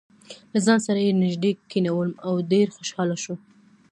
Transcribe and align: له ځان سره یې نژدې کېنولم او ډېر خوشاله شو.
له 0.53 0.59
ځان 0.65 0.79
سره 0.87 0.99
یې 1.05 1.11
نژدې 1.23 1.51
کېنولم 1.71 2.13
او 2.27 2.33
ډېر 2.51 2.67
خوشاله 2.75 3.15
شو. 3.23 3.35